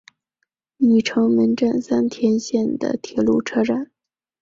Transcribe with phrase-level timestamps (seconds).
[0.79, 3.91] 御成门站三田线的铁路车站。